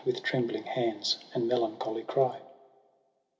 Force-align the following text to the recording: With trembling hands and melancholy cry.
With 0.03 0.23
trembling 0.23 0.63
hands 0.63 1.19
and 1.35 1.47
melancholy 1.47 2.01
cry. 2.01 2.39